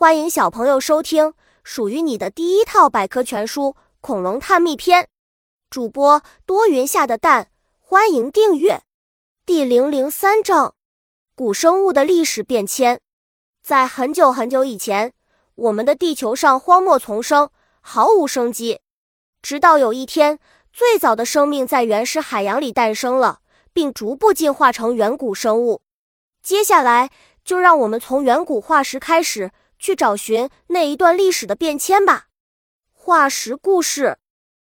[0.00, 3.64] 欢迎小朋友收听属于你的第一套百科全书
[4.00, 5.02] 《恐龙探秘篇》，
[5.68, 8.80] 主播多云下的蛋，欢迎订阅。
[9.44, 10.74] 第零零三章：
[11.34, 13.02] 古生物的历史变迁。
[13.62, 15.12] 在很久很久以前，
[15.54, 17.50] 我们的地球上荒漠丛生，
[17.82, 18.80] 毫无生机。
[19.42, 20.38] 直到有一天，
[20.72, 23.40] 最早的生命在原始海洋里诞生了，
[23.74, 25.82] 并逐步进化成远古生物。
[26.42, 27.10] 接下来，
[27.44, 29.50] 就让我们从远古化石开始。
[29.80, 32.26] 去找寻那一段历史的变迁吧。
[32.92, 34.18] 化石故事，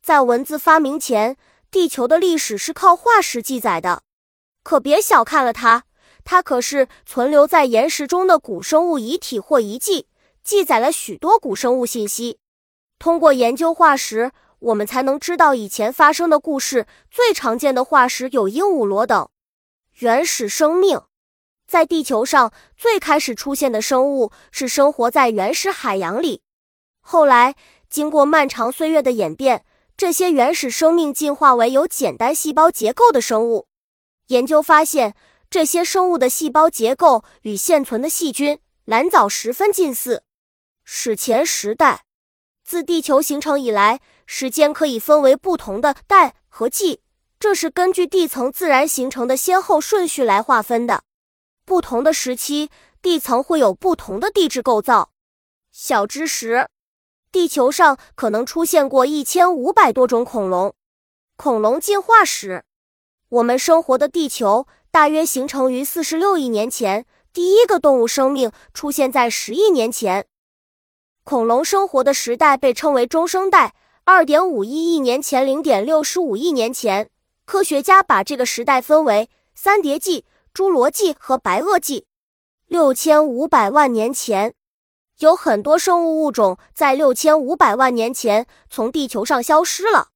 [0.00, 1.36] 在文字发明前，
[1.70, 4.04] 地球的历史是靠化石记载的。
[4.62, 5.84] 可别小看了它，
[6.24, 10.06] 它可是存留在岩石中的古生物遗体或遗迹，
[10.44, 12.38] 记载了许多古生物信息。
[13.00, 16.86] 通过研究化石，我们才能知道以前发生的故事。
[17.10, 19.28] 最常见的化石有鹦鹉螺等。
[19.98, 21.02] 原始生命。
[21.72, 26.42] 在地球上最开始出现的生物是生活在原始海洋里，
[27.00, 27.54] 后来
[27.88, 29.64] 经过漫长岁月的演变，
[29.96, 33.68] 这些原始生命进化为有简单细胞结构的生物。
[34.26, 35.14] 研究发现，
[35.48, 40.24] 这些生物的细胞结构与现存的细菌、蓝藻十分近似。
[40.84, 42.04] 史前时代，
[42.62, 47.00] 自地球形成以来，时间可以分为不同的代和纪，
[47.40, 51.04] 这是根据地层自然形成的先后顺序来划分的。
[51.72, 52.68] 不同的时期，
[53.00, 55.10] 地层会有不同的地质构造。
[55.70, 56.68] 小知识：
[57.32, 60.74] 地球上可能出现过一千五百多种恐龙。
[61.38, 62.64] 恐龙进化史：
[63.30, 70.26] 我们生活的地球大约形成于四十六亿年前，第一个动物生命出现在十亿年前。
[71.24, 77.08] 恐龙生活的时代被称为中生代，二点五一亿年前、零点六十五亿年前。
[77.46, 80.26] 科学家把这个时代分为三叠纪。
[80.54, 82.06] 侏罗纪和白垩纪，
[82.66, 84.54] 六千五百万年前，
[85.20, 90.08] 有很多生物物种在六千五百万年前从地球上消失了。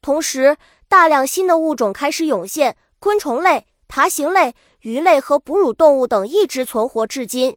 [0.00, 0.56] 同时，
[0.88, 7.56] 大量新的物种开始涌现，昆虫类、爬行类、鱼类和哺乳动物等一直存活至今。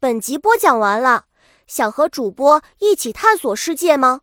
[0.00, 1.26] 本集播讲完了，
[1.68, 4.22] 想和主播一起探索世界吗？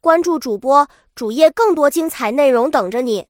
[0.00, 3.27] 关注主播主页，更多精彩内容等着你。